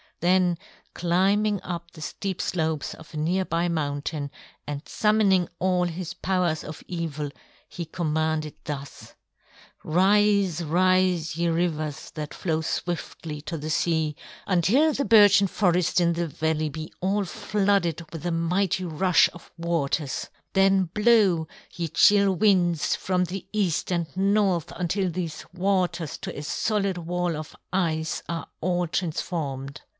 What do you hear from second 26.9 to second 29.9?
wall of ice are all transformed."